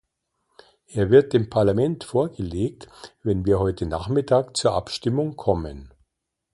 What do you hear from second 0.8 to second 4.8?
Er wird dem Parlament vorgelegt, wenn wir heute Nachmittag zur